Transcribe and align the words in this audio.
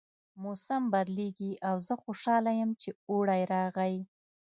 موسم 0.43 0.83
بدلیږي 0.93 1.51
او 1.67 1.75
زه 1.87 1.93
خوشحاله 2.03 2.51
یم 2.59 2.71
چې 2.81 2.89
اوړی 3.11 3.41
راغی 3.53 3.97